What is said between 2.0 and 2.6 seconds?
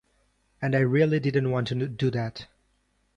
that.